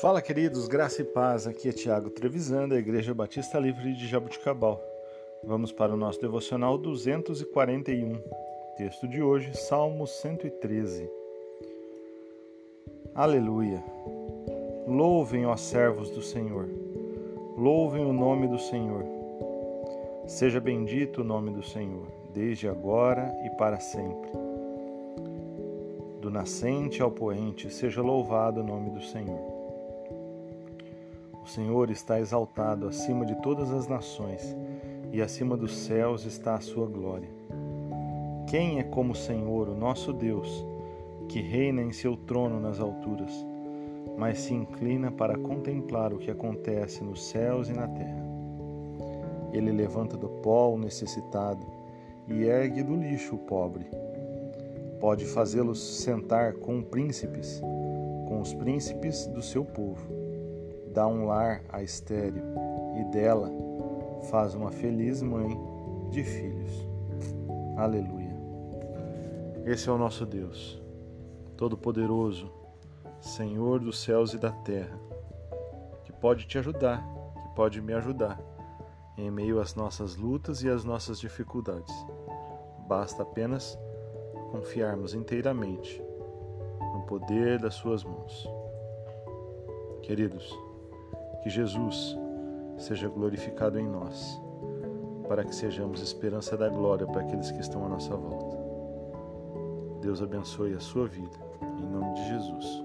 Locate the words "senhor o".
29.02-31.48, 39.16-39.74